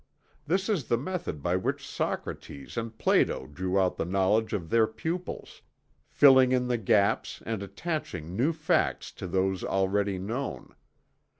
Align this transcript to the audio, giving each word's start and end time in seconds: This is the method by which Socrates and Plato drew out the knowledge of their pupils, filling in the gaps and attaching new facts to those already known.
This 0.47 0.67
is 0.67 0.85
the 0.87 0.97
method 0.97 1.43
by 1.43 1.55
which 1.55 1.87
Socrates 1.87 2.75
and 2.75 2.97
Plato 2.97 3.45
drew 3.45 3.79
out 3.79 3.97
the 3.97 4.03
knowledge 4.03 4.51
of 4.51 4.71
their 4.71 4.87
pupils, 4.87 5.61
filling 6.09 6.51
in 6.51 6.67
the 6.67 6.79
gaps 6.79 7.43
and 7.45 7.61
attaching 7.61 8.35
new 8.35 8.51
facts 8.51 9.11
to 9.11 9.27
those 9.27 9.63
already 9.63 10.17
known. 10.17 10.73